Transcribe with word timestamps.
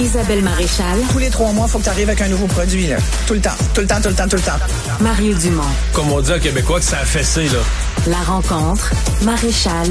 Isabelle 0.00 0.42
Maréchal. 0.42 1.00
Tous 1.10 1.18
les 1.18 1.28
trois 1.28 1.52
mois, 1.52 1.66
il 1.66 1.70
faut 1.70 1.78
que 1.78 1.84
tu 1.84 1.90
arrives 1.90 2.08
avec 2.08 2.20
un 2.20 2.28
nouveau 2.28 2.46
produit. 2.46 2.86
Là. 2.86 2.98
Tout 3.26 3.34
le 3.34 3.40
temps, 3.40 3.50
tout 3.74 3.80
le 3.80 3.86
temps, 3.86 4.00
tout 4.00 4.08
le 4.08 4.14
temps, 4.14 4.28
tout 4.28 4.36
le 4.36 4.42
temps. 4.42 4.58
Mario 5.00 5.34
Dumont. 5.34 5.62
Comme 5.92 6.12
on 6.12 6.20
dit 6.20 6.32
à 6.32 6.38
Québécois 6.38 6.78
que 6.78 6.84
ça 6.84 6.98
a 6.98 7.04
fessé, 7.04 7.48
là. 7.48 7.58
La 8.06 8.18
rencontre. 8.18 8.92
Maréchal 9.22 9.88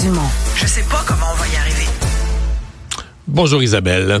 Dumont. 0.00 0.20
Je 0.54 0.66
sais 0.66 0.84
pas 0.88 1.02
comment 1.04 1.26
on 1.32 1.36
va 1.36 1.48
y 1.48 1.56
arriver. 1.56 1.88
Bonjour 3.26 3.60
Isabelle. 3.62 4.20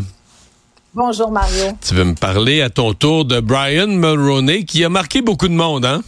Bonjour 0.94 1.30
Mario. 1.30 1.76
Tu 1.86 1.94
veux 1.94 2.04
me 2.04 2.14
parler 2.14 2.62
à 2.62 2.70
ton 2.70 2.92
tour 2.92 3.24
de 3.24 3.38
Brian 3.38 3.86
Mulroney 3.86 4.64
qui 4.64 4.84
a 4.84 4.88
marqué 4.88 5.22
beaucoup 5.22 5.46
de 5.46 5.54
monde, 5.54 5.84
hein? 5.84 6.02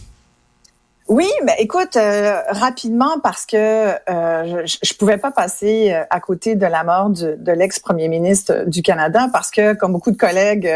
Oui, 1.09 1.29
ben 1.45 1.53
écoute, 1.59 1.97
euh, 1.97 2.39
rapidement 2.47 3.19
parce 3.21 3.45
que 3.45 3.57
euh, 3.57 4.65
je, 4.65 4.77
je 4.81 4.93
pouvais 4.93 5.17
pas 5.17 5.31
passer 5.31 5.91
euh, 5.91 6.05
à 6.09 6.21
côté 6.21 6.55
de 6.55 6.65
la 6.65 6.85
mort 6.85 7.09
de, 7.09 7.51
l'ex-premier 7.51 8.07
ministre 8.07 8.63
du 8.67 8.81
Canada 8.81 9.27
parce 9.33 9.51
que, 9.51 9.73
comme 9.73 9.91
beaucoup 9.91 10.11
de 10.11 10.17
collègues 10.17 10.69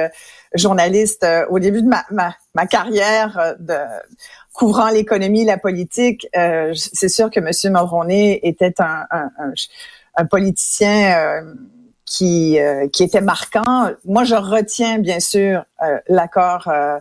journalistes, 0.53 1.25
au 1.49 1.59
début 1.59 1.81
de 1.81 1.87
ma, 1.87 2.67
carrière 2.67 3.55
de 3.59 3.75
couvrant 4.53 4.89
l'économie, 4.89 5.45
la 5.45 5.57
politique, 5.57 6.27
c'est 6.73 7.09
sûr 7.09 7.29
que 7.29 7.39
M. 7.39 7.51
Mulroney 7.73 8.39
était 8.43 8.81
un, 8.81 9.05
un, 9.11 9.29
un, 10.15 10.25
politicien 10.25 11.43
qui, 12.05 12.57
qui 12.93 13.03
était 13.03 13.21
marquant. 13.21 13.91
Moi, 14.05 14.23
je 14.23 14.35
retiens 14.35 14.99
bien 14.99 15.19
sûr 15.19 15.65
l'accord 16.07 16.69
euh, 16.69 16.99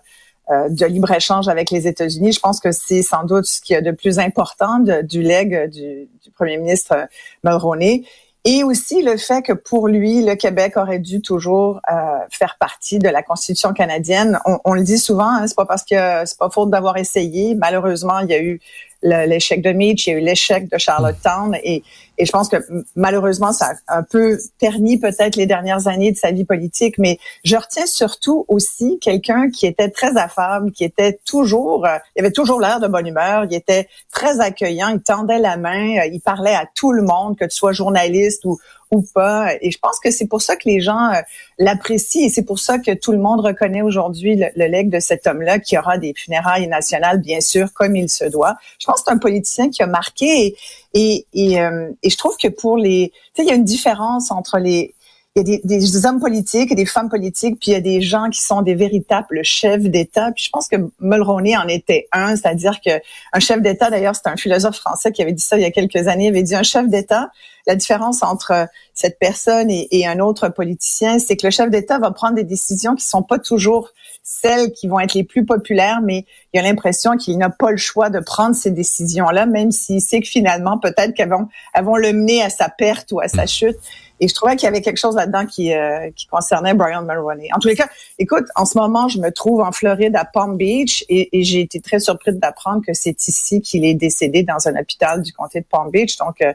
de 0.49 0.87
libre-échange 0.87 1.49
avec 1.49 1.71
les 1.71 1.89
États-Unis. 1.89 2.33
Je 2.33 2.41
pense 2.41 2.61
que 2.61 2.71
c'est 2.71 3.03
sans 3.03 3.25
doute 3.25 3.47
ce 3.47 3.61
qu'il 3.61 3.75
y 3.75 3.77
a 3.77 3.81
de 3.81 3.91
plus 3.91 4.19
important 4.19 4.79
du 4.79 5.23
leg 5.23 5.71
du, 5.71 6.09
du, 6.23 6.31
premier 6.31 6.59
ministre 6.59 6.93
euh, 6.93 7.07
Mulroney. 7.45 8.05
Et 8.45 8.63
aussi 8.63 9.03
le 9.03 9.17
fait 9.17 9.43
que 9.43 9.53
pour 9.53 9.89
lui, 9.89 10.23
le 10.25 10.37
Québec 10.37 10.77
aurait 10.77 11.01
dû 11.01 11.21
toujours 11.21 11.81
euh, 11.91 12.19
faire 12.31 12.57
partie 12.61 13.01
de 13.01 13.09
la 13.09 13.25
Constitution 13.25 13.73
canadienne. 13.73 14.39
On, 14.47 14.59
on 14.65 14.75
le 14.75 14.85
dit 14.85 14.99
souvent, 14.99 15.29
hein, 15.29 15.49
c'est 15.49 15.57
pas 15.57 15.67
parce 15.67 15.83
que 15.83 16.25
c'est 16.25 16.39
pas 16.39 16.49
faute 16.49 16.71
d'avoir 16.71 16.97
essayé. 16.97 17.57
Malheureusement, 17.57 18.21
il 18.21 18.31
y 18.31 18.35
a 18.35 18.41
eu 18.41 18.61
l'échec 19.03 19.63
de 19.63 19.73
Mitch, 19.73 20.07
il 20.07 20.11
y 20.11 20.13
a 20.15 20.19
eu 20.19 20.21
l'échec 20.23 20.71
de 20.71 20.79
Charlottetown 20.79 21.57
et, 21.63 21.83
et 22.19 22.25
je 22.25 22.33
pense 22.33 22.49
que 22.49 22.57
malheureusement 22.95 23.53
ça 23.53 23.73
a 23.87 23.99
un 23.99 24.03
peu 24.03 24.39
terni 24.59 24.99
peut-être 24.99 25.37
les 25.37 25.47
dernières 25.47 25.87
années 25.87 26.13
de 26.13 26.17
sa 26.17 26.31
vie 26.31 26.45
politique, 26.45 26.99
mais 26.99 27.19
je 27.45 27.57
retiens 27.57 27.87
surtout 27.87 28.45
aussi 28.49 28.99
quelqu'un 29.01 29.51
qui 29.51 29.67
était 29.67 29.91
très 29.91 30.17
affable, 30.17 30.73
qui 30.73 30.85
était 30.85 31.19
toujours, 31.25 31.87
euh, 31.87 31.99
il 32.17 32.21
avait 32.21 32.33
toujours 32.33 32.61
l'air 32.61 32.81
de 32.81 32.89
bonne 32.89 33.07
humeur, 33.07 33.45
il 33.45 33.55
était 33.55 33.89
très 34.13 34.41
accueillant, 34.41 34.89
il 34.89 35.01
tendait 35.01 35.39
la 35.39 35.57
main, 35.57 35.99
euh, 35.99 36.07
il 36.13 36.21
parlait 36.21 36.55
à 36.55 36.67
tout 36.75 36.93
le 36.93 37.03
monde, 37.03 37.37
que 37.37 37.45
tu 37.45 37.57
sois 37.57 37.73
journaliste 37.73 38.45
ou, 38.45 38.59
ou 38.91 39.03
pas. 39.15 39.55
Et 39.61 39.71
je 39.71 39.79
pense 39.79 39.99
que 40.01 40.11
c'est 40.11 40.27
pour 40.27 40.43
ça 40.43 40.57
que 40.57 40.69
les 40.69 40.81
gens 40.81 41.13
euh, 41.13 41.21
l'apprécient 41.59 42.27
et 42.27 42.29
c'est 42.29 42.45
pour 42.45 42.59
ça 42.59 42.79
que 42.79 42.93
tout 42.95 43.13
le 43.13 43.19
monde 43.19 43.41
reconnaît 43.41 43.83
aujourd'hui 43.83 44.37
le, 44.37 44.47
le 44.57 44.67
legs 44.67 44.91
de 44.91 45.01
cet 45.01 45.27
homme-là 45.27 45.59
qui 45.59 45.77
aura 45.77 45.99
des 45.99 46.15
funérailles 46.15 46.69
nationales, 46.69 47.21
bien 47.21 47.41
sûr, 47.41 47.73
comme 47.73 47.97
il 47.97 48.09
se 48.09 48.25
doit. 48.25 48.57
Je 48.79 48.87
pense 48.87 49.01
que 49.01 49.05
c'est 49.07 49.15
un 49.15 49.19
politicien 49.19 49.71
qui 49.71 49.83
a 49.83 49.87
marqué 49.87 50.47
et, 50.47 50.57
et, 50.95 51.27
et, 51.35 51.61
euh, 51.61 51.91
et 52.03 52.11
je 52.11 52.17
trouve 52.17 52.37
que 52.37 52.49
pour 52.49 52.77
les... 52.77 53.13
Tu 53.35 53.43
sais, 53.43 53.43
il 53.43 53.49
y 53.49 53.53
a 53.53 53.57
une 53.57 53.65
différence 53.65 54.31
entre 54.31 54.59
les 54.59 54.95
il 55.37 55.49
y 55.49 55.75
a 55.75 55.79
des, 55.79 56.07
hommes 56.07 56.19
politiques 56.19 56.73
et 56.73 56.75
des 56.75 56.87
femmes 56.87 57.11
politiques, 57.11 57.59
puis 57.61 57.73
il 57.73 57.75
y 57.75 57.77
a 57.77 57.81
des 57.81 58.01
gens 58.01 58.31
qui 58.31 58.41
sont 58.41 58.63
des 58.63 58.75
véritables 58.75 59.45
chefs 59.45 59.83
d'État. 59.83 60.33
Puis 60.35 60.45
je 60.45 60.51
pense 60.51 60.67
que 60.67 60.77
Mulroney 60.99 61.57
en 61.57 61.69
était 61.69 62.09
un, 62.11 62.37
c'est-à-dire 62.37 62.81
que 62.81 62.91
un 63.35 63.41
chef 63.41 63.61
d'État, 63.61 63.91
d'ailleurs, 63.91 64.17
c'est 64.17 64.29
un 64.29 64.37
philosophe 64.37 64.77
français 64.77 65.13
qui 65.13 65.21
avait 65.21 65.33
dit 65.33 65.43
ça 65.43 65.59
il 65.59 65.63
y 65.63 65.67
a 65.67 65.71
quelques 65.71 66.09
années, 66.09 66.27
il 66.27 66.29
avait 66.29 66.43
dit 66.43 66.55
un 66.55 66.63
chef 66.63 66.89
d'État. 66.89 67.31
La 67.67 67.75
différence 67.75 68.23
entre 68.23 68.69
cette 68.97 69.19
personne 69.19 69.71
et, 69.71 69.87
et 69.93 70.07
un 70.07 70.19
autre 70.19 70.49
politicien, 70.49 71.19
c'est 71.19 71.37
que 71.37 71.47
le 71.47 71.51
chef 71.51 71.71
d'État 71.71 71.99
va 71.99 72.11
prendre 72.11 72.35
des 72.35 72.45
décisions 72.45 72.95
qui 72.95 73.07
sont 73.07 73.23
pas 73.23 73.39
toujours 73.39 73.91
celles 74.29 74.73
qui 74.73 74.89
vont 74.89 74.99
être 74.99 75.15
les 75.15 75.23
plus 75.23 75.45
populaires, 75.45 76.01
mais 76.03 76.25
il 76.53 76.59
a 76.59 76.63
l'impression 76.63 77.17
qu'il 77.17 77.39
n'a 77.39 77.51
pas 77.51 77.71
le 77.71 77.77
choix 77.77 78.11
de 78.11 78.19
prendre 78.19 78.57
ces 78.57 78.73
décisions-là, 78.73 79.47
même 79.47 79.71
s'il 79.71 80.01
sait 80.01 80.21
que 80.21 80.27
finalement, 80.27 80.79
peut-être 80.79 81.15
qu'elles 81.15 81.29
vont, 81.29 81.47
vont 81.81 81.97
le 81.97 82.13
mener 82.13 82.43
à 82.43 82.51
sa 82.51 82.69
perte 82.69 83.13
ou 83.13 83.21
à 83.21 83.29
sa 83.29 83.47
chute. 83.47 83.77
Et 84.19 84.29
je 84.29 84.35
trouvais 84.35 84.57
qu'il 84.57 84.65
y 84.65 84.69
avait 84.69 84.81
quelque 84.81 84.97
chose 84.99 85.15
là-dedans 85.15 85.47
qui, 85.47 85.75
euh, 85.75 86.11
qui 86.17 86.27
concernait 86.27 86.75
Brian 86.75 87.03
Mulroney. 87.03 87.51
En 87.55 87.59
tous 87.59 87.69
les 87.69 87.77
cas, 87.77 87.89
écoute, 88.19 88.47
en 88.57 88.65
ce 88.65 88.79
moment, 88.79 89.09
je 89.09 89.19
me 89.21 89.31
trouve 89.31 89.61
en 89.61 89.73
Floride 89.73 90.17
à 90.17 90.25
Palm 90.25 90.57
Beach 90.57 91.05
et, 91.09 91.39
et 91.39 91.43
j'ai 91.45 91.61
été 91.61 91.81
très 91.81 92.01
surprise 92.01 92.35
d'apprendre 92.37 92.83
que 92.85 92.95
c'est 92.95 93.29
ici 93.29 93.61
qu'il 93.61 93.85
est 93.85 93.95
décédé 93.95 94.43
dans 94.43 94.67
un 94.67 94.77
hôpital 94.81 95.23
du 95.23 95.33
comté 95.33 95.61
de 95.61 95.67
Palm 95.67 95.91
Beach. 95.91 96.17
Donc, 96.17 96.41
euh, 96.41 96.53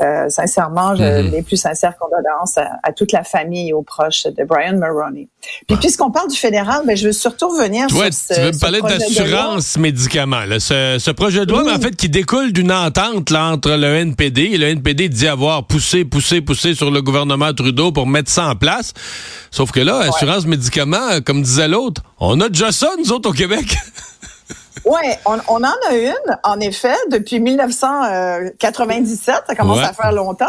euh, 0.00 0.28
sincèrement, 0.28 0.94
je, 0.94 1.02
mm 1.02 1.06
-hmm. 1.06 1.30
les 1.30 1.42
plus 1.42 1.56
sincères 1.56 1.96
condoléances 1.98 2.56
à, 2.58 2.78
à, 2.82 2.92
toute 2.92 3.12
la 3.12 3.24
famille 3.24 3.70
et 3.70 3.72
aux 3.72 3.82
proches 3.82 4.24
de 4.26 4.44
Brian 4.44 4.74
Mulroney. 4.74 5.28
Puis, 5.66 5.76
puisqu'on 5.76 6.10
parle 6.10 6.28
du 6.28 6.36
fédéral, 6.36 6.82
ben, 6.86 6.96
je 6.96 7.06
veux 7.06 7.12
surtout 7.12 7.48
revenir 7.48 7.86
ouais, 7.96 8.12
sur 8.12 8.26
ce, 8.28 8.34
Tu 8.34 8.40
veux 8.40 8.52
me 8.52 8.60
parler 8.60 8.80
d'assurance 8.80 9.76
médicaments. 9.76 10.44
Là. 10.44 10.60
Ce, 10.60 10.98
ce, 10.98 11.10
projet 11.10 11.46
de 11.46 11.52
loi, 11.52 11.64
oui. 11.64 11.72
en 11.72 11.80
fait, 11.80 11.96
qui 11.96 12.08
découle 12.08 12.52
d'une 12.52 12.72
entente 12.72 13.30
là, 13.30 13.50
entre 13.52 13.70
le 13.70 13.96
NPD 13.96 14.42
et 14.52 14.58
le 14.58 14.68
NPD 14.68 15.08
dit 15.08 15.26
avoir 15.26 15.66
poussé, 15.66 16.04
poussé, 16.04 16.40
poussé 16.40 16.74
sur 16.74 16.90
le 16.90 17.02
gouvernement 17.02 17.52
Trudeau 17.52 17.92
pour 17.92 18.06
mettre 18.06 18.30
ça 18.30 18.46
en 18.48 18.56
place. 18.56 18.92
Sauf 19.50 19.72
que 19.72 19.80
là, 19.80 19.98
ouais. 19.98 20.08
assurance 20.08 20.46
médicaments, 20.46 21.20
comme 21.24 21.42
disait 21.42 21.68
l'autre, 21.68 22.02
on 22.20 22.40
a 22.40 22.48
déjà 22.48 22.70
ça, 22.72 22.90
nous 22.98 23.10
autres, 23.12 23.30
au 23.30 23.32
Québec. 23.32 23.76
Oui, 24.88 25.02
on, 25.26 25.36
on, 25.48 25.62
en 25.62 25.74
a 25.90 25.94
une, 25.94 26.38
en 26.44 26.58
effet, 26.60 26.96
depuis 27.10 27.40
1997. 27.40 29.42
Ça 29.46 29.54
commence 29.54 29.76
ouais. 29.78 29.84
à 29.84 29.92
faire 29.92 30.12
longtemps. 30.12 30.46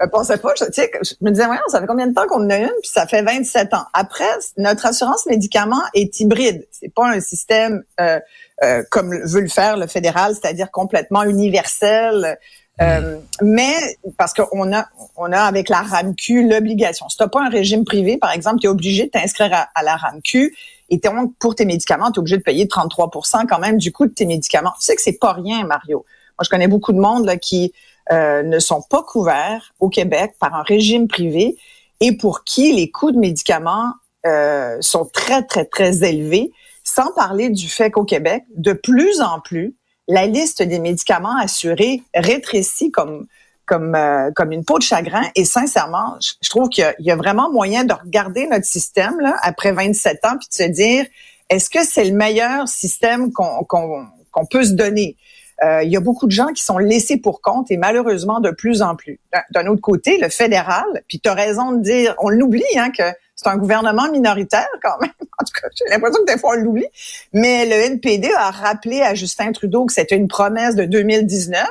Je 0.00 0.06
pensais 0.06 0.38
pas, 0.38 0.52
je, 0.56 0.64
je 0.64 1.14
me 1.20 1.30
disais, 1.30 1.46
voyons, 1.46 1.62
ça 1.68 1.80
fait 1.80 1.86
combien 1.86 2.06
de 2.06 2.14
temps 2.14 2.26
qu'on 2.28 2.44
en 2.44 2.50
a 2.50 2.58
une? 2.58 2.70
Puis 2.82 2.90
ça 2.92 3.08
fait 3.08 3.22
27 3.22 3.74
ans. 3.74 3.84
Après, 3.94 4.30
notre 4.56 4.86
assurance 4.86 5.26
médicaments 5.26 5.82
est 5.92 6.20
hybride. 6.20 6.68
C'est 6.70 6.94
pas 6.94 7.08
un 7.08 7.20
système 7.20 7.82
euh, 8.00 8.20
euh, 8.62 8.84
comme 8.90 9.12
veut 9.24 9.40
le 9.40 9.48
faire 9.48 9.76
le 9.76 9.88
fédéral, 9.88 10.34
c'est-à-dire 10.34 10.70
complètement 10.70 11.24
universel. 11.24 12.38
Euh, 12.80 13.18
mais 13.42 13.74
parce 14.16 14.32
qu'on 14.34 14.72
a, 14.72 14.86
on 15.16 15.32
a 15.32 15.40
avec 15.40 15.68
la 15.68 15.82
RAMQ 15.82 16.48
l'obligation. 16.48 17.08
Si 17.08 17.16
tu 17.16 17.28
pas 17.28 17.42
un 17.44 17.48
régime 17.48 17.84
privé, 17.84 18.18
par 18.18 18.32
exemple, 18.32 18.60
tu 18.60 18.66
es 18.66 18.70
obligé 18.70 19.06
de 19.06 19.10
t'inscrire 19.10 19.52
à, 19.52 19.68
à, 19.74 19.82
la 19.82 19.96
RAMQ 19.96 20.54
et 20.90 20.98
donc 20.98 21.34
pour 21.38 21.54
tes 21.54 21.64
médicaments, 21.64 22.10
tu 22.10 22.16
es 22.16 22.18
obligé 22.20 22.36
de 22.36 22.42
payer 22.42 22.66
33% 22.66 23.46
quand 23.46 23.58
même 23.58 23.78
du 23.78 23.92
coût 23.92 24.06
de 24.06 24.12
tes 24.12 24.26
médicaments. 24.26 24.72
Tu 24.78 24.86
sais 24.86 24.94
que 24.94 25.02
c'est 25.02 25.18
pas 25.18 25.32
rien, 25.32 25.64
Mario. 25.64 26.04
Moi, 26.38 26.44
je 26.44 26.50
connais 26.50 26.68
beaucoup 26.68 26.92
de 26.92 27.00
monde 27.00 27.26
là, 27.26 27.36
qui 27.36 27.72
euh, 28.12 28.42
ne 28.42 28.58
sont 28.58 28.82
pas 28.82 29.02
couverts 29.02 29.74
au 29.80 29.88
Québec 29.88 30.34
par 30.38 30.54
un 30.54 30.62
régime 30.62 31.08
privé 31.08 31.56
et 32.00 32.16
pour 32.16 32.44
qui 32.44 32.72
les 32.72 32.90
coûts 32.90 33.12
de 33.12 33.18
médicaments 33.18 33.92
euh, 34.26 34.78
sont 34.80 35.04
très, 35.04 35.42
très, 35.42 35.64
très 35.64 36.08
élevés, 36.08 36.52
sans 36.84 37.12
parler 37.12 37.50
du 37.50 37.68
fait 37.68 37.90
qu'au 37.90 38.04
Québec, 38.04 38.44
de 38.56 38.72
plus 38.72 39.20
en 39.20 39.40
plus, 39.40 39.76
la 40.08 40.26
liste 40.26 40.62
des 40.62 40.78
médicaments 40.78 41.36
assurés 41.38 42.02
rétrécit 42.14 42.90
comme 42.90 43.26
comme 43.66 43.94
euh, 43.94 44.30
comme 44.34 44.50
une 44.50 44.64
peau 44.64 44.78
de 44.78 44.82
chagrin 44.82 45.24
et 45.34 45.44
sincèrement, 45.44 46.16
je, 46.20 46.48
trouve 46.48 46.70
qu'il 46.70 46.90
y, 47.00 47.10
a 47.10 47.16
vraiment 47.16 47.50
moyen 47.52 47.84
de 47.84 47.92
regarder 47.92 48.46
notre 48.46 48.64
système 48.64 49.20
là 49.20 49.36
après 49.42 49.72
27 49.72 50.24
ans 50.24 50.38
puis 50.38 50.48
de 50.48 50.54
se 50.54 50.68
dire 50.70 51.04
est-ce 51.50 51.68
que 51.68 51.84
c'est 51.84 52.04
le 52.04 52.16
meilleur 52.16 52.66
système 52.66 53.30
qu'on 53.30 53.64
qu'on 53.64 54.06
qu'on 54.32 54.46
peut 54.46 54.64
se 54.64 54.72
donner? 54.72 55.16
Euh, 55.62 55.82
il 55.82 55.90
y 55.90 55.96
a 55.96 56.00
beaucoup 56.00 56.26
de 56.26 56.32
gens 56.32 56.48
qui 56.48 56.62
sont 56.62 56.78
laissés 56.78 57.16
pour 57.16 57.40
compte 57.40 57.70
et 57.70 57.76
malheureusement 57.76 58.40
de 58.40 58.50
plus 58.50 58.80
en 58.80 58.94
plus. 58.94 59.18
D'un 59.50 59.66
autre 59.66 59.80
côté, 59.80 60.16
le 60.18 60.28
fédéral, 60.28 60.84
puis 61.08 61.18
tu 61.20 61.28
as 61.28 61.34
raison 61.34 61.72
de 61.72 61.82
dire, 61.82 62.14
on 62.18 62.28
l'oublie, 62.28 62.62
hein, 62.76 62.90
que 62.96 63.02
c'est 63.34 63.48
un 63.48 63.56
gouvernement 63.56 64.08
minoritaire 64.10 64.68
quand 64.82 65.00
même. 65.00 65.10
En 65.40 65.44
tout 65.44 65.52
cas, 65.60 65.68
j'ai 65.74 65.84
l'impression 65.90 66.24
que 66.24 66.32
des 66.32 66.38
fois 66.38 66.54
on 66.56 66.60
l'oublie. 66.60 66.88
Mais 67.32 67.64
le 67.66 67.72
NPD 67.72 68.30
a 68.36 68.50
rappelé 68.50 69.02
à 69.02 69.14
Justin 69.14 69.52
Trudeau 69.52 69.86
que 69.86 69.92
c'était 69.92 70.16
une 70.16 70.28
promesse 70.28 70.74
de 70.74 70.84
2019. 70.84 71.66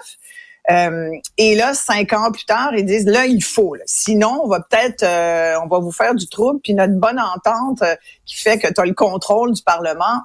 Euh, 0.69 1.11
et 1.37 1.55
là, 1.55 1.73
cinq 1.73 2.11
ans 2.13 2.31
plus 2.31 2.45
tard, 2.45 2.71
ils 2.75 2.85
disent 2.85 3.05
là, 3.05 3.25
il 3.25 3.43
faut. 3.43 3.75
Là. 3.75 3.83
Sinon, 3.85 4.41
on 4.43 4.47
va 4.47 4.59
peut-être, 4.59 5.03
euh, 5.03 5.55
on 5.63 5.67
va 5.67 5.79
vous 5.79 5.91
faire 5.91 6.13
du 6.13 6.27
trouble. 6.27 6.59
Puis 6.61 6.73
notre 6.73 6.93
bonne 6.93 7.19
entente 7.19 7.81
euh, 7.81 7.95
qui 8.25 8.35
fait 8.35 8.57
que 8.57 8.67
tu 8.71 8.81
as 8.81 8.85
le 8.85 8.93
contrôle 8.93 9.53
du 9.53 9.61
Parlement, 9.63 10.21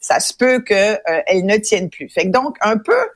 ça 0.00 0.20
se 0.20 0.34
peut 0.34 0.60
qu'elle 0.60 1.00
euh, 1.08 1.42
ne 1.42 1.56
tienne 1.58 1.90
plus. 1.90 2.08
Fait 2.08 2.24
que 2.24 2.30
donc, 2.30 2.56
un 2.60 2.76
peu, 2.76 3.06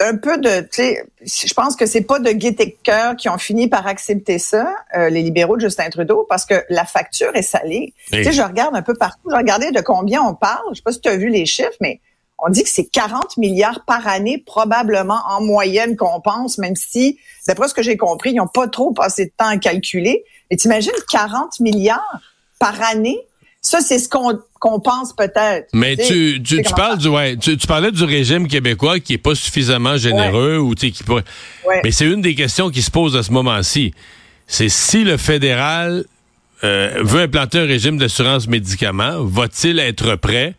un 0.00 0.16
peu 0.16 0.38
de, 0.38 0.60
tu 0.60 0.68
sais, 0.70 1.04
je 1.22 1.54
pense 1.54 1.74
que 1.74 1.84
c'est 1.84 2.02
pas 2.02 2.20
de 2.20 2.30
gaieté 2.30 2.66
de 2.66 2.76
cœur 2.82 3.16
qui 3.16 3.28
ont 3.28 3.38
fini 3.38 3.68
par 3.68 3.86
accepter 3.86 4.38
ça, 4.38 4.72
euh, 4.96 5.10
les 5.10 5.22
libéraux 5.22 5.56
de 5.56 5.62
Justin 5.62 5.90
Trudeau, 5.90 6.24
parce 6.28 6.46
que 6.46 6.54
la 6.68 6.84
facture 6.84 7.34
est 7.34 7.42
salée. 7.42 7.94
Tu 8.12 8.22
sais, 8.22 8.32
je 8.32 8.42
regarde 8.42 8.76
un 8.76 8.82
peu 8.82 8.94
partout, 8.94 9.28
je 9.30 9.36
regardais 9.36 9.72
de 9.72 9.80
combien 9.80 10.22
on 10.22 10.34
parle. 10.34 10.62
Je 10.70 10.76
sais 10.76 10.82
pas 10.82 10.92
si 10.92 11.00
tu 11.00 11.08
as 11.08 11.16
vu 11.16 11.30
les 11.30 11.46
chiffres, 11.46 11.76
mais 11.80 12.00
on 12.38 12.48
dit 12.48 12.62
que 12.62 12.68
c'est 12.68 12.84
40 12.84 13.36
milliards 13.38 13.84
par 13.84 14.06
année, 14.06 14.38
probablement 14.38 15.20
en 15.28 15.40
moyenne 15.42 15.96
qu'on 15.96 16.20
pense, 16.20 16.58
même 16.58 16.76
si, 16.76 17.18
d'après 17.48 17.66
ce 17.66 17.74
que 17.74 17.82
j'ai 17.82 17.96
compris, 17.96 18.30
ils 18.30 18.36
n'ont 18.36 18.46
pas 18.46 18.68
trop 18.68 18.92
passé 18.92 19.26
de 19.26 19.32
temps 19.36 19.48
à 19.48 19.56
calculer. 19.56 20.24
Mais 20.50 20.56
t'imagines 20.56 20.92
40 21.10 21.58
milliards 21.58 22.20
par 22.60 22.80
année? 22.82 23.18
Ça, 23.68 23.80
c'est 23.80 23.98
ce 23.98 24.08
qu'on 24.08 24.34
qu 24.34 24.82
pense 24.82 25.12
peut-être. 25.12 25.68
Mais 25.74 25.96
tu, 25.96 26.42
tu, 26.42 26.62
tu 26.62 26.74
parles 26.74 26.96
du 26.96 27.08
ouais, 27.08 27.36
tu, 27.36 27.56
tu, 27.58 27.66
parlais 27.66 27.92
du 27.92 28.02
régime 28.02 28.48
québécois 28.48 28.98
qui 28.98 29.12
est 29.12 29.18
pas 29.18 29.34
suffisamment 29.34 29.98
généreux 29.98 30.58
ouais. 30.58 30.70
ou 30.70 30.74
qui 30.74 30.92
pourrait. 31.04 31.24
Ouais. 31.66 31.82
Mais 31.84 31.90
c'est 31.90 32.06
une 32.06 32.22
des 32.22 32.34
questions 32.34 32.70
qui 32.70 32.80
se 32.80 32.90
pose 32.90 33.14
à 33.14 33.22
ce 33.22 33.30
moment-ci. 33.30 33.92
C'est 34.46 34.70
si 34.70 35.04
le 35.04 35.18
fédéral 35.18 36.04
euh, 36.64 37.02
veut 37.02 37.20
implanter 37.20 37.58
un 37.58 37.66
régime 37.66 37.98
d'assurance 37.98 38.48
médicaments, 38.48 39.22
va-t-il 39.22 39.78
être 39.78 40.16
prêt 40.16 40.54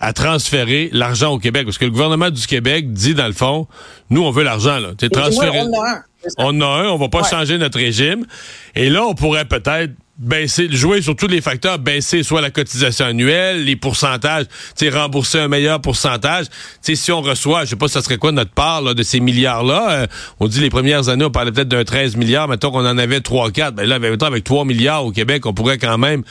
à 0.00 0.14
transférer 0.14 0.88
l'argent 0.92 1.32
au 1.32 1.38
Québec? 1.38 1.66
Parce 1.66 1.76
que 1.76 1.84
le 1.84 1.90
gouvernement 1.90 2.30
du 2.30 2.46
Québec 2.46 2.90
dit, 2.90 3.14
dans 3.14 3.26
le 3.26 3.34
fond, 3.34 3.68
nous, 4.08 4.22
on 4.22 4.30
veut 4.30 4.44
l'argent. 4.44 4.78
Là. 4.78 4.92
Transférer... 5.12 5.60
on 5.60 5.78
a 5.78 5.90
un. 5.90 6.02
On 6.38 6.60
a 6.60 6.66
un, 6.66 6.88
on 6.88 6.96
va 6.96 7.08
pas 7.08 7.22
changer 7.22 7.58
notre 7.58 7.78
régime. 7.78 8.26
Et 8.74 8.88
là, 8.90 9.04
on 9.04 9.14
pourrait 9.14 9.46
peut-être 9.46 9.92
baisser, 10.20 10.68
jouer 10.70 11.00
sur 11.02 11.16
tous 11.16 11.26
les 11.26 11.40
facteurs, 11.40 11.78
baisser 11.78 12.22
soit 12.22 12.40
la 12.40 12.50
cotisation 12.50 13.06
annuelle, 13.06 13.64
les 13.64 13.76
pourcentages, 13.76 14.46
rembourser 14.92 15.40
un 15.40 15.48
meilleur 15.48 15.80
pourcentage. 15.80 16.46
sais, 16.82 16.94
si 16.94 17.10
on 17.10 17.22
reçoit, 17.22 17.64
je 17.64 17.70
sais 17.70 17.76
pas, 17.76 17.88
ça 17.88 18.02
serait 18.02 18.18
quoi 18.18 18.32
notre 18.32 18.52
part 18.52 18.82
là, 18.82 18.94
de 18.94 19.02
ces 19.02 19.20
milliards-là. 19.20 19.90
Euh, 19.90 20.06
on 20.38 20.46
dit 20.46 20.60
les 20.60 20.70
premières 20.70 21.08
années, 21.08 21.24
on 21.24 21.30
parlait 21.30 21.52
peut-être 21.52 21.68
d'un 21.68 21.84
13 21.84 22.16
milliards, 22.16 22.48
mettons 22.48 22.70
qu'on 22.70 22.86
en 22.86 22.98
avait 22.98 23.20
3-4. 23.20 23.72
Ben 23.72 23.88
là, 23.88 23.96
avec, 23.96 24.22
avec 24.22 24.44
3 24.44 24.64
milliards 24.64 25.04
au 25.06 25.12
Québec, 25.12 25.46
on 25.46 25.54
pourrait 25.54 25.78
quand 25.78 25.98
même 25.98 26.22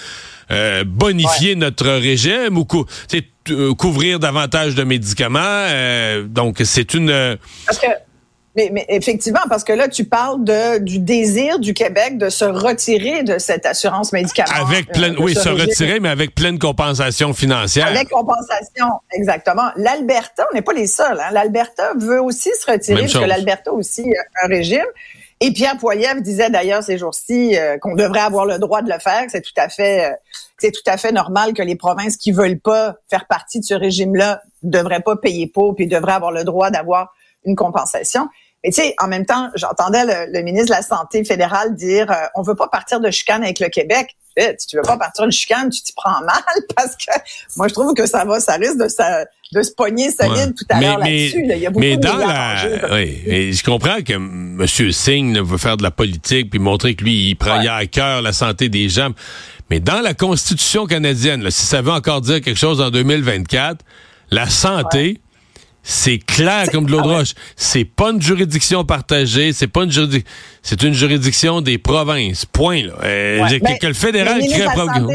euh, 0.51 0.83
bonifier 0.83 1.55
notre 1.55 1.87
régime 1.87 2.57
ou 2.57 2.67
euh, 3.49 3.73
couvrir 3.75 4.19
davantage 4.19 4.75
de 4.75 4.83
médicaments. 4.83 5.39
Euh, 5.41 6.23
donc, 6.23 6.61
c'est 6.63 6.93
une... 6.93 7.37
Parce 7.65 7.79
que 7.79 7.87
mais, 8.55 8.85
effectivement, 8.89 9.39
parce 9.47 9.63
que 9.63 9.73
là, 9.73 9.87
tu 9.87 10.05
parles 10.05 10.43
de, 10.43 10.79
du 10.79 10.99
désir 10.99 11.59
du 11.59 11.73
Québec 11.73 12.17
de 12.17 12.29
se 12.29 12.45
retirer 12.45 13.23
de 13.23 13.37
cette 13.37 13.65
assurance 13.65 14.11
médicaments. 14.11 14.49
Avec 14.67 14.91
pleine, 14.91 15.15
oui, 15.19 15.35
se 15.35 15.49
retirer, 15.49 15.99
mais 15.99 16.09
avec 16.09 16.35
pleine 16.35 16.59
compensation 16.59 17.33
financière. 17.33 17.87
Avec 17.87 18.09
compensation, 18.09 18.87
exactement. 19.11 19.69
L'Alberta, 19.75 20.47
on 20.51 20.55
n'est 20.55 20.61
pas 20.61 20.73
les 20.73 20.87
seuls. 20.87 21.19
Hein. 21.19 21.31
L'Alberta 21.31 21.93
veut 21.97 22.21
aussi 22.21 22.49
se 22.59 22.69
retirer, 22.69 23.01
parce 23.01 23.13
que 23.13 23.19
l'Alberta 23.19 23.71
aussi 23.71 24.03
a 24.03 24.45
un 24.45 24.47
régime. 24.47 24.87
Et 25.41 25.53
Pierre 25.53 25.77
Poilievre 25.77 26.21
disait 26.21 26.49
d'ailleurs 26.49 26.83
ces 26.83 26.97
jours-ci 26.97 27.55
euh, 27.55 27.77
qu'on 27.77 27.95
devrait 27.95 28.19
avoir 28.19 28.45
le 28.45 28.59
droit 28.59 28.81
de 28.81 28.91
le 28.91 28.99
faire, 28.99 29.25
que 29.25 29.31
c'est 29.31 29.41
tout 29.41 29.53
à 29.55 29.69
fait, 29.69 30.05
euh, 30.05 30.15
c'est 30.57 30.71
tout 30.71 30.81
à 30.85 30.97
fait 30.97 31.13
normal 31.13 31.53
que 31.53 31.61
les 31.61 31.77
provinces 31.77 32.17
qui 32.17 32.33
veulent 32.33 32.59
pas 32.59 32.97
faire 33.09 33.25
partie 33.25 33.61
de 33.61 33.65
ce 33.65 33.73
régime-là 33.73 34.41
devraient 34.63 34.99
pas 34.99 35.15
payer 35.15 35.47
pour, 35.47 35.75
puis 35.75 35.87
devraient 35.87 36.13
avoir 36.13 36.33
le 36.33 36.43
droit 36.43 36.71
d'avoir 36.71 37.13
une 37.45 37.55
compensation. 37.55 38.27
Mais 38.63 38.71
tu 38.71 38.81
sais, 38.81 38.93
en 39.01 39.07
même 39.07 39.25
temps, 39.25 39.49
j'entendais 39.55 40.03
le, 40.05 40.41
ministre 40.41 40.67
de 40.67 40.75
la 40.75 40.81
Santé 40.81 41.23
fédéral 41.23 41.75
dire 41.75 42.11
euh, 42.11 42.15
on 42.35 42.41
veut 42.41 42.55
pas 42.55 42.67
partir 42.67 42.99
de 42.99 43.09
chicane 43.09 43.43
avec 43.43 43.59
le 43.59 43.69
Québec. 43.69 44.15
Si 44.57 44.67
tu 44.67 44.77
veux 44.77 44.83
pas 44.83 44.97
partir 44.97 45.25
de 45.25 45.31
chicane, 45.31 45.69
tu 45.69 45.81
t'y 45.81 45.93
prends 45.93 46.21
mal 46.21 46.43
parce 46.75 46.95
que 46.95 47.11
moi 47.57 47.67
je 47.67 47.73
trouve 47.73 47.93
que 47.93 48.05
ça 48.05 48.23
va, 48.25 48.39
ça 48.39 48.53
risque 48.53 48.77
de, 48.77 48.87
de 49.53 49.61
se 49.63 49.71
pogner 49.71 50.11
solide 50.11 50.55
tout 50.55 50.65
à 50.69 50.79
l'heure 50.79 50.97
là-dessus. 50.97 51.43
Il 51.43 51.57
y 51.57 51.65
a 51.65 51.69
beaucoup 51.69 51.79
mais 51.79 51.97
dans 51.97 52.17
la, 52.17 52.55
oui, 52.91 53.53
je 53.53 53.63
comprends 53.63 54.01
que 54.01 54.13
M. 54.13 54.91
Singh 54.91 55.41
veut 55.41 55.57
faire 55.57 55.77
de 55.77 55.83
la 55.83 55.91
politique 55.91 56.49
puis 56.49 56.59
montrer 56.59 56.95
que 56.95 57.03
lui 57.03 57.29
il 57.29 57.35
prend 57.35 57.59
à 57.59 57.85
cœur 57.85 58.21
la 58.21 58.33
santé 58.33 58.69
des 58.69 58.87
gens. 58.89 59.09
Mais 59.69 59.79
dans 59.79 60.01
la 60.01 60.13
Constitution 60.13 60.85
canadienne, 60.85 61.49
si 61.49 61.65
ça 61.65 61.81
veut 61.81 61.91
encore 61.91 62.21
dire 62.21 62.41
quelque 62.41 62.59
chose 62.59 62.81
en 62.81 62.91
2024, 62.91 63.83
la 64.31 64.49
santé 64.49 65.19
c'est 65.89 66.19
clair 66.19 66.69
comme 66.71 66.85
de 66.85 66.91
l'eau 66.91 67.01
de 67.01 67.07
roche. 67.07 67.33
C'est 67.55 67.83
pas 67.83 68.11
une 68.11 68.21
juridiction 68.21 68.85
partagée, 68.85 69.53
c'est 69.53 69.67
pas 69.67 69.85
une 69.85 69.91
juridiction, 69.91 70.31
c'est 70.61 70.83
une 70.83 70.93
juridiction 70.93 71.61
des 71.61 71.79
provinces. 71.79 72.45
Point 72.45 72.83
là. 72.83 72.93
Euh, 73.03 73.59
que, 73.81 73.87
le 73.87 73.93
fédéral 73.93 74.39
crée 74.39 74.65
un 74.65 75.07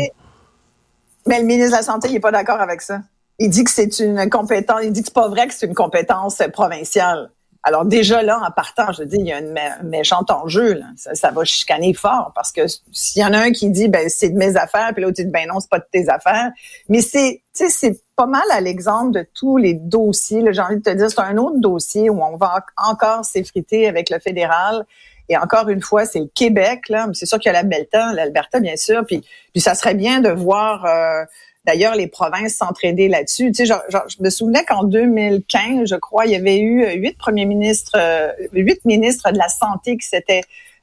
Mais 1.29 1.39
le 1.39 1.47
ministre 1.47 1.71
de 1.71 1.77
la 1.77 1.83
Santé, 1.83 2.09
il 2.11 2.17
est 2.17 2.21
pas 2.21 2.33
d'accord 2.33 2.61
avec 2.61 2.83
ça. 2.83 3.03
Il 3.39 3.51
dit 3.51 3.63
que 3.63 3.71
c'est 3.71 4.01
une 4.01 4.29
compétence, 4.29 4.81
il 4.83 4.91
dit 4.91 5.03
que 5.03 5.07
c'est 5.07 5.15
pas 5.15 5.29
vrai 5.29 5.47
que 5.47 5.55
c'est 5.55 5.67
une 5.67 5.75
compétence 5.75 6.43
provinciale. 6.53 7.31
Alors 7.67 7.87
déjà 7.87 8.23
là, 8.23 8.39
en 8.47 8.51
partant, 8.51 8.93
je 8.93 9.03
dis, 9.05 9.17
il 9.19 9.27
y 9.27 9.33
a 9.33 9.39
un 9.39 9.83
méchant 9.83 10.23
enjeu. 10.29 10.75
Là. 10.75 10.85
Ça, 11.15 11.31
va 11.31 11.45
chicaner 11.45 11.95
fort 11.95 12.33
parce 12.35 12.53
que 12.53 12.61
s'il 12.93 13.23
y 13.23 13.25
en 13.25 13.33
a 13.33 13.39
un 13.39 13.53
qui 13.53 13.71
dit, 13.71 13.89
ben 13.89 14.11
c'est 14.11 14.29
de 14.29 14.37
mes 14.37 14.57
affaires, 14.57 14.91
puis 14.93 15.03
l'autre 15.03 15.17
dit, 15.17 15.25
ben 15.25 15.49
non, 15.49 15.61
c'est 15.61 15.71
pas 15.71 15.79
de 15.79 15.87
tes 15.91 16.11
affaires. 16.11 16.51
Mais 16.91 17.01
c'est, 17.01 17.43
tu 17.57 17.65
sais, 17.65 17.71
c'est 17.71 18.03
pas 18.17 18.27
mal 18.27 18.45
à 18.51 18.61
l'exemple 18.61 19.13
de 19.13 19.27
tous 19.33 19.57
les 19.57 19.73
dossiers. 19.73 20.45
J'ai 20.53 20.61
envie 20.61 20.77
de 20.77 20.83
te 20.83 20.91
dire, 20.91 21.11
c'est 21.11 21.21
un 21.21 21.39
autre 21.39 21.59
dossier 21.59 22.11
où 22.11 22.23
on 22.23 22.37
va 22.37 22.67
encore 22.77 23.25
s'effriter 23.25 23.89
avec 23.89 24.11
le 24.11 24.19
fédéral. 24.19 24.85
Et 25.31 25.39
encore 25.39 25.71
une 25.71 25.81
fois, 25.81 26.05
c'est 26.05 26.21
le 26.21 26.31
Québec. 26.35 26.91
Là, 26.91 27.09
c'est 27.15 27.25
sûr 27.25 27.39
qu'il 27.39 27.51
y 27.51 27.55
a 27.57 27.63
l'Alberta, 27.63 28.13
l'Alberta 28.13 28.61
bien 28.61 28.77
sûr. 28.77 29.07
Puis, 29.07 29.25
puis 29.53 29.63
ça 29.63 29.75
serait 29.75 29.95
bien 29.95 30.21
de 30.21 30.29
voir. 30.29 30.85
Euh, 30.85 31.25
D'ailleurs, 31.65 31.95
les 31.95 32.07
provinces 32.07 32.57
s'entraidaient 32.57 33.09
là-dessus. 33.09 33.51
Tu 33.53 33.55
sais, 33.55 33.67
genre, 33.67 33.83
je 33.89 34.17
me 34.21 34.29
souvenais 34.29 34.65
qu'en 34.65 34.85
2015, 34.85 35.89
je 35.89 35.97
crois, 35.97 36.27
il 36.27 36.33
y 36.33 36.37
avait 36.37 36.59
eu 36.59 36.85
huit 37.01 37.17
premiers 37.17 37.47
ministres, 37.47 37.93
euh, 37.97 38.31
huit 38.53 38.85
ministres 38.85 39.33
de 39.33 39.39
la 39.39 39.49
santé 39.49 39.97
qui 39.97 40.07
s'étaient 40.07 40.43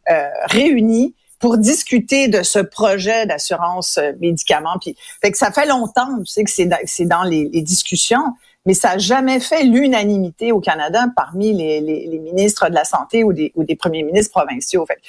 euh, 0.10 0.28
réunis 0.46 1.14
pour 1.42 1.58
discuter 1.58 2.28
de 2.28 2.44
ce 2.44 2.60
projet 2.60 3.26
d'assurance 3.26 3.98
euh, 3.98 4.14
médicaments. 4.20 4.78
Puis, 4.80 4.96
fait 5.22 5.32
que 5.32 5.38
ça 5.38 5.52
fait 5.52 5.66
longtemps, 5.66 6.18
tu 6.20 6.26
sais, 6.26 6.44
que 6.44 6.52
c'est 6.52 6.66
dans, 6.66 6.78
dans 7.06 7.24
les, 7.24 7.50
discussions, 7.62 8.24
mais 8.66 8.74
ça 8.74 8.90
n'a 8.90 8.98
jamais 8.98 9.40
fait 9.40 9.64
l'unanimité 9.64 10.52
au 10.52 10.60
Canada 10.60 11.08
parmi 11.16 11.54
les, 11.54 12.20
ministres 12.20 12.70
de 12.70 12.76
la 12.76 12.86
santé 12.86 13.24
ou 13.24 13.34
des, 13.34 13.52
ou 13.56 13.64
des 13.64 13.76
premiers 13.76 14.04
ministres 14.04 14.32
provinciaux. 14.32 14.86
Fait 14.86 15.00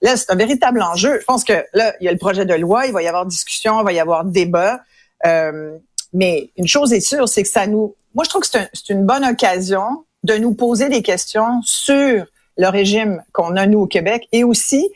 là, 0.00 0.16
c'est 0.16 0.30
un 0.30 0.36
véritable 0.36 0.82
enjeu. 0.82 1.18
Je 1.20 1.24
pense 1.24 1.44
que 1.44 1.64
là, 1.72 1.94
il 2.00 2.04
y 2.04 2.08
a 2.08 2.12
le 2.12 2.18
projet 2.18 2.46
de 2.46 2.54
loi, 2.54 2.86
il 2.86 2.92
va 2.92 3.02
y 3.02 3.08
avoir 3.08 3.26
discussion, 3.26 3.80
il 3.80 3.84
va 3.84 3.92
y 3.92 4.00
avoir 4.00 4.24
débat. 4.24 4.80
Euh, 5.26 5.76
mais 6.12 6.50
une 6.56 6.66
chose 6.66 6.92
est 6.92 7.00
sûre, 7.00 7.28
c'est 7.28 7.42
que 7.42 7.48
ça 7.48 7.66
nous... 7.66 7.94
Moi, 8.14 8.24
je 8.24 8.30
trouve 8.30 8.42
que 8.42 8.48
c'est 8.48 8.88
une 8.90 9.06
bonne 9.06 9.24
occasion 9.24 10.04
de 10.24 10.34
nous 10.34 10.54
poser 10.54 10.88
des 10.88 11.02
questions 11.02 11.60
sur 11.62 12.26
le 12.56 12.68
régime 12.68 13.22
qu'on 13.32 13.56
a, 13.56 13.66
nous, 13.66 13.80
au 13.80 13.86
Québec, 13.86 14.28
et 14.32 14.44
aussi, 14.44 14.90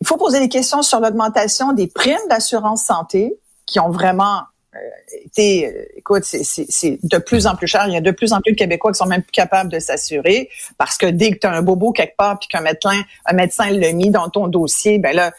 il 0.00 0.06
faut 0.06 0.16
poser 0.16 0.40
des 0.40 0.48
questions 0.48 0.82
sur 0.82 1.00
l'augmentation 1.00 1.72
des 1.72 1.86
primes 1.86 2.16
d'assurance 2.28 2.84
santé 2.84 3.38
qui 3.66 3.78
ont 3.80 3.90
vraiment 3.90 4.40
euh, 4.74 4.78
été, 5.24 5.68
euh, 5.68 5.84
écoute, 5.96 6.24
c'est 6.24 6.98
de 7.02 7.18
plus 7.18 7.46
en 7.46 7.54
plus 7.54 7.68
cher. 7.68 7.86
Il 7.86 7.94
y 7.94 7.96
a 7.96 8.00
de 8.00 8.10
plus 8.10 8.32
en 8.32 8.40
plus 8.40 8.52
de 8.52 8.56
Québécois 8.56 8.92
qui 8.92 8.98
sont 8.98 9.06
même 9.06 9.22
plus 9.22 9.32
capables 9.32 9.70
de 9.70 9.78
s'assurer 9.78 10.50
parce 10.78 10.98
que 10.98 11.06
dès 11.06 11.30
que 11.30 11.38
tu 11.38 11.46
as 11.46 11.52
un 11.52 11.62
bobo 11.62 11.92
quelque 11.92 12.16
part 12.16 12.38
puis 12.38 12.48
qu'un 12.48 12.60
médecin, 12.60 13.00
un 13.24 13.34
médecin 13.34 13.70
l'a 13.70 13.92
mis 13.92 14.10
dans 14.10 14.28
ton 14.28 14.48
dossier, 14.48 14.98
ben 14.98 15.14
là, 15.14 15.32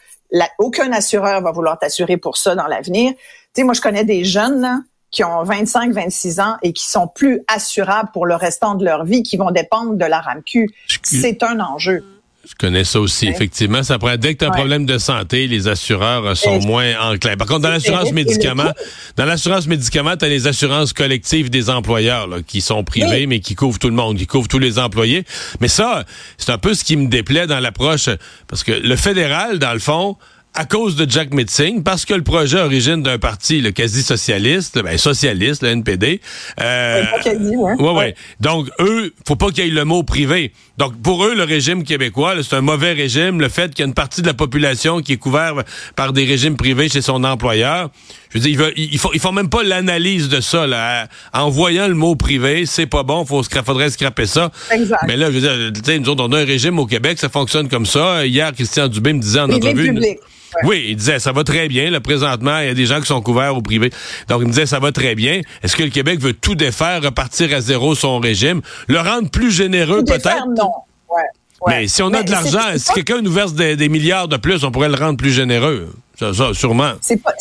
aucun 0.58 0.92
assureur 0.94 1.42
va 1.42 1.52
vouloir 1.52 1.78
t'assurer 1.78 2.18
pour 2.18 2.38
ça 2.38 2.56
dans 2.56 2.68
l'avenir. 2.68 3.14
Tu 3.56 3.62
sais, 3.62 3.64
moi, 3.64 3.74
je 3.74 3.80
connais 3.80 4.04
des 4.04 4.26
jeunes 4.26 4.84
qui 5.12 5.24
ont 5.24 5.44
25, 5.44 5.94
26 5.94 6.42
ans 6.42 6.58
et 6.62 6.74
qui 6.74 6.86
sont 6.86 7.08
plus 7.08 7.40
assurables 7.48 8.10
pour 8.12 8.26
le 8.26 8.36
restant 8.36 8.76
de 8.76 8.84
leur 8.84 9.06
vie, 9.06 9.24
qui 9.24 9.38
vont 9.38 9.50
dépendre 9.50 9.94
de 9.94 10.04
la 10.04 10.20
RAMQ. 10.20 10.68
C'est 11.04 11.42
un 11.42 11.62
enjeu. 11.62 12.04
Je 12.46 12.54
connais 12.54 12.84
ça 12.84 13.00
aussi, 13.00 13.28
effectivement. 13.28 13.82
Ça 13.82 13.98
pourrait, 13.98 14.18
dès 14.18 14.34
que 14.34 14.40
tu 14.40 14.46
as 14.46 14.50
un 14.50 14.52
problème 14.52 14.86
de 14.86 14.98
santé, 14.98 15.48
les 15.48 15.70
assureurs 15.70 16.36
sont 16.36 16.60
moins 16.60 16.94
enclins. 17.00 17.38
Par 17.38 17.48
contre, 17.48 17.62
dans 17.62 17.70
l'assurance 17.70 18.12
médicaments, 18.12 18.72
dans 19.16 19.26
l'assurance 19.26 19.68
médicaments, 19.68 20.18
tu 20.18 20.26
as 20.26 20.28
les 20.28 20.48
assurances 20.48 20.92
collectives 20.92 21.50
des 21.50 21.70
employeurs 21.70 22.28
qui 22.46 22.60
sont 22.60 22.84
privées, 22.84 23.26
mais 23.26 23.40
qui 23.40 23.56
couvrent 23.56 23.80
tout 23.80 23.90
le 23.90 23.96
monde, 23.96 24.18
qui 24.18 24.28
couvrent 24.28 24.50
tous 24.50 24.60
les 24.60 24.80
employés. 24.80 25.24
Mais 25.62 25.70
ça, 25.70 26.04
c'est 26.38 26.52
un 26.52 26.58
peu 26.58 26.74
ce 26.74 26.84
qui 26.84 26.98
me 26.98 27.08
déplaît 27.08 27.48
dans 27.48 27.62
l'approche, 27.62 28.10
parce 28.48 28.66
que 28.66 28.74
le 28.74 28.96
fédéral, 28.98 29.60
dans 29.60 29.74
le 29.74 29.80
fond, 29.80 30.18
à 30.56 30.66
cause 30.66 30.96
de 30.96 31.10
Jack 31.10 31.34
Mitzing, 31.34 31.84
parce 31.84 32.06
que 32.06 32.14
le 32.14 32.24
projet 32.24 32.60
origine 32.60 33.04
d'un 33.04 33.18
parti 33.18 33.60
le 33.60 33.72
quasi-socialiste, 33.72 34.82
ben 34.82 34.98
socialiste, 34.98 35.64
le 35.64 35.70
NPD. 35.70 36.22
Euh, 36.62 37.04
quasi, 37.24 37.56
ouais. 37.56 37.74
Ouais, 37.74 37.92
ouais. 37.92 38.16
Donc, 38.40 38.70
eux, 38.80 39.14
faut 39.28 39.36
pas 39.36 39.50
qu'il 39.52 39.66
y 39.66 39.68
ait 39.68 39.72
le 39.72 39.84
mot 39.84 40.04
privé. 40.04 40.54
Donc, 40.78 41.02
pour 41.02 41.26
eux, 41.26 41.36
le 41.36 41.44
régime 41.44 41.84
québécois, 41.84 42.36
c'est 42.42 42.56
un 42.56 42.62
mauvais 42.62 42.94
régime. 42.94 43.40
Le 43.40 43.50
fait 43.50 43.74
qu'il 43.74 43.80
y 43.80 43.84
a 43.84 43.88
une 43.88 43.94
partie 43.94 44.22
de 44.22 44.28
la 44.28 44.34
population 44.34 45.02
qui 45.02 45.14
est 45.14 45.18
couverte 45.18 45.58
par 45.96 46.14
des 46.14 46.26
régimes 46.26 46.56
privés 46.56 46.90
chez 46.90 47.02
son 47.02 47.24
employeur, 47.24 47.90
je 48.36 48.40
veux 48.42 48.50
dire, 48.50 48.72
il, 48.76 48.98
faut, 48.98 49.12
il 49.14 49.20
faut 49.20 49.32
même 49.32 49.50
pas 49.50 49.64
l'analyse 49.64 50.28
de 50.28 50.42
ça. 50.42 50.68
Là. 50.68 51.08
En 51.34 51.50
voyant 51.50 51.88
le 51.88 51.94
mot 51.94 52.16
privé, 52.16 52.66
c'est 52.66 52.86
pas 52.86 53.04
bon, 53.04 53.26
faut, 53.26 53.42
faudrait 53.44 53.90
scraper 53.90 54.26
ça. 54.26 54.52
Exact. 54.72 55.00
Mais 55.08 55.16
là, 55.16 55.32
je 55.32 55.40
veux 55.40 55.72
dire, 55.72 56.02
nous 56.02 56.10
autres, 56.10 56.24
on 56.28 56.32
a 56.34 56.42
un 56.42 56.46
régime 56.46 56.78
au 56.78 56.86
Québec, 56.86 57.18
ça 57.18 57.30
fonctionne 57.30 57.70
comme 57.70 57.86
ça. 57.86 58.26
Hier, 58.26 58.52
Christian 58.52 58.90
Dubé 58.90 59.14
me 59.14 59.22
disait 59.22 59.40
en 59.40 59.50
entrevue... 59.50 60.18
Oui, 60.64 60.86
il 60.90 60.96
disait 60.96 61.20
ça 61.20 61.34
va 61.34 61.44
très 61.44 61.68
bien. 61.68 61.90
Là, 61.92 62.00
présentement, 62.00 62.60
il 62.60 62.68
y 62.68 62.70
a 62.70 62.74
des 62.74 62.86
gens 62.86 63.02
qui 63.02 63.08
sont 63.08 63.22
couverts 63.22 63.58
au 63.58 63.62
privé. 63.62 63.90
Donc, 64.30 64.40
il 64.42 64.48
me 64.48 64.52
disait 64.52 64.66
ça 64.66 64.80
va 64.80 64.94
très 64.94 65.14
bien. 65.14 65.42
Est-ce 65.64 65.76
que 65.76 65.84
le 65.84 65.90
Québec 65.90 66.22
veut 66.22 66.32
tout 66.32 66.56
défaire, 66.56 67.02
repartir 67.02 67.54
à 67.54 67.60
zéro 67.60 67.94
son 67.94 68.20
régime, 68.20 68.62
le 68.88 69.00
rendre 69.00 69.30
plus 69.30 69.52
généreux 69.52 70.06
peut-être? 70.06 70.46
Non. 70.56 70.72
Ouais. 71.10 71.24
Mais 71.68 71.88
si 71.90 72.02
on 72.04 72.14
a 72.14 72.24
de 72.24 72.32
l'argent, 72.32 72.78
si 72.78 72.94
quelqu'un 72.94 73.22
nous 73.22 73.32
verse 73.32 73.54
des, 73.54 73.90
milliards 73.90 74.30
de 74.30 74.38
plus, 74.38 74.64
on 74.64 74.72
pourrait 74.72 74.88
le 74.88 74.96
rendre 74.96 75.18
plus 75.18 75.32
généreux. 75.32 75.94
Ça, 76.18 76.34
ça 76.34 76.54
sûrement. 76.54 76.94
C'est 77.02 77.22
pas, 77.22 77.34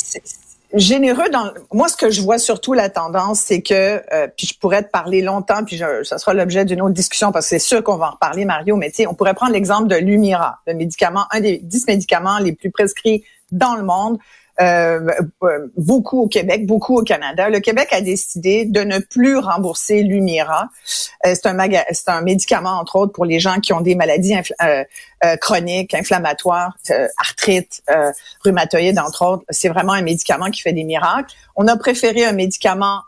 généreux 0.74 1.28
dans 1.30 1.52
moi 1.72 1.88
ce 1.88 1.96
que 1.96 2.10
je 2.10 2.20
vois 2.20 2.38
surtout 2.38 2.72
la 2.72 2.88
tendance 2.88 3.40
c'est 3.40 3.62
que 3.62 4.02
euh, 4.12 4.28
puis 4.36 4.46
je 4.46 4.58
pourrais 4.58 4.82
te 4.82 4.90
parler 4.90 5.22
longtemps 5.22 5.64
puis 5.64 5.76
je, 5.76 6.02
ça 6.02 6.18
sera 6.18 6.34
l'objet 6.34 6.64
d'une 6.64 6.82
autre 6.82 6.94
discussion 6.94 7.30
parce 7.30 7.46
que 7.46 7.50
c'est 7.50 7.58
sûr 7.60 7.82
qu'on 7.84 7.96
va 7.96 8.08
en 8.08 8.10
reparler 8.12 8.44
Mario 8.44 8.76
mais 8.76 8.90
tu 8.90 8.96
sais 8.96 9.06
on 9.06 9.14
pourrait 9.14 9.34
prendre 9.34 9.52
l'exemple 9.52 9.86
de 9.86 9.96
Lumira 9.96 10.58
le 10.66 10.74
médicament 10.74 11.26
un 11.30 11.40
des 11.40 11.58
dix 11.62 11.86
médicaments 11.86 12.38
les 12.38 12.52
plus 12.52 12.70
prescrits 12.70 13.24
dans 13.52 13.76
le 13.76 13.84
monde 13.84 14.18
euh, 14.60 15.00
beaucoup 15.76 16.22
au 16.22 16.28
Québec, 16.28 16.66
beaucoup 16.66 16.98
au 16.98 17.02
Canada. 17.02 17.48
Le 17.48 17.60
Québec 17.60 17.88
a 17.92 18.00
décidé 18.00 18.64
de 18.64 18.80
ne 18.80 18.98
plus 18.98 19.36
rembourser 19.36 20.02
l'Umira. 20.02 20.68
c'est 21.24 21.46
un, 21.46 21.56
c'est 21.92 22.08
un 22.08 22.20
médicament, 22.22 22.78
entre 22.78 22.96
autres, 22.96 23.12
pour 23.12 23.24
les 23.24 23.40
gens 23.40 23.60
qui 23.60 23.72
ont 23.72 23.80
des 23.80 23.94
maladies 23.94 24.34
chroniques, 25.40 25.94
inflammatoires, 25.94 26.76
arthrite, 27.16 27.82
rhumatoïde, 28.44 28.98
entre 28.98 29.24
autres. 29.24 29.44
C'est 29.50 29.68
vraiment 29.68 29.92
un 29.92 30.02
médicament 30.02 30.50
qui 30.50 30.60
fait 30.60 30.72
des 30.72 30.84
miracles. 30.84 31.34
On 31.56 31.66
a 31.66 31.76
préféré 31.76 32.24
un 32.24 32.32
médicament 32.32 33.00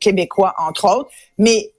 québécois, 0.00 0.54
entre 0.58 0.84
autres, 0.84 1.10
mais 1.38 1.72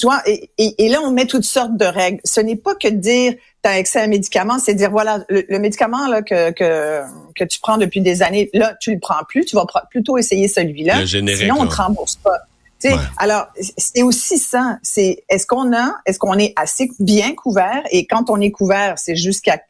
tu 0.00 0.06
vois, 0.06 0.22
et, 0.26 0.50
et, 0.56 0.88
là, 0.88 1.00
on 1.02 1.10
met 1.10 1.26
toutes 1.26 1.44
sortes 1.44 1.76
de 1.76 1.84
règles. 1.84 2.20
Ce 2.24 2.40
n'est 2.40 2.56
pas 2.56 2.74
que 2.74 2.88
dire 2.88 3.34
tu 3.62 3.68
as 3.68 3.72
accès 3.72 4.00
à 4.00 4.04
un 4.04 4.06
médicament, 4.06 4.58
c'est 4.58 4.72
dire 4.72 4.90
voilà, 4.90 5.24
le, 5.28 5.58
médicament 5.58 6.08
là 6.08 6.22
que, 6.22 6.50
que, 6.52 7.02
que 7.36 7.44
tu 7.44 7.60
prends 7.60 7.76
depuis 7.76 8.00
des 8.00 8.22
années, 8.22 8.48
là, 8.54 8.74
tu 8.80 8.94
le 8.94 8.98
prends 8.98 9.22
plus, 9.28 9.44
tu 9.44 9.56
vas 9.56 9.66
plutôt 9.90 10.16
essayer 10.16 10.48
celui-là. 10.48 11.06
Sinon, 11.06 11.56
on 11.58 11.66
te 11.66 11.76
rembourse 11.76 12.16
pas. 12.16 12.38
Ouais. 12.82 12.96
Alors, 13.18 13.48
c'est 13.76 14.02
aussi 14.02 14.38
ça. 14.38 14.78
C'est 14.82 15.22
est-ce 15.28 15.46
qu'on 15.46 15.76
a, 15.76 15.96
est-ce 16.06 16.18
qu'on 16.18 16.38
est 16.38 16.54
assez 16.56 16.90
bien 16.98 17.34
couvert? 17.34 17.82
Et 17.90 18.06
quand 18.06 18.30
on 18.30 18.40
est 18.40 18.50
couvert, 18.50 18.98
c'est 18.98 19.16
jusqu'à 19.16 19.60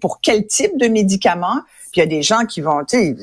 pour 0.00 0.20
quel 0.20 0.46
type 0.48 0.76
de 0.76 0.88
médicament? 0.88 1.60
Puis 1.92 2.00
il 2.00 2.00
y 2.00 2.02
a 2.02 2.06
des 2.06 2.22
gens 2.22 2.44
qui 2.46 2.60
vont, 2.60 2.84
tu 2.84 2.98
sais, 2.98 3.16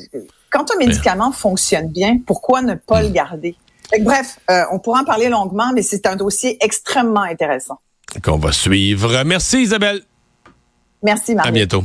quand 0.49 0.71
un 0.71 0.77
médicament 0.77 1.33
fonctionne 1.33 1.89
bien, 1.89 2.19
pourquoi 2.25 2.61
ne 2.61 2.75
pas 2.75 3.01
le 3.01 3.09
garder? 3.09 3.55
Bref, 4.01 4.39
euh, 4.49 4.63
on 4.71 4.79
pourra 4.79 5.01
en 5.01 5.05
parler 5.05 5.29
longuement, 5.29 5.71
mais 5.73 5.81
c'est 5.81 6.05
un 6.05 6.15
dossier 6.15 6.57
extrêmement 6.63 7.21
intéressant. 7.21 7.79
Qu'on 8.23 8.37
va 8.37 8.51
suivre. 8.51 9.23
Merci 9.25 9.61
Isabelle. 9.61 10.01
Merci 11.03 11.35
Marie. 11.35 11.49
À 11.49 11.51
bientôt. 11.51 11.75